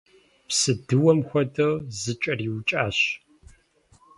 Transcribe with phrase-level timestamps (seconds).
[0.47, 2.99] Псыдыуэм хуэдэу зыкӏэриукӏащ.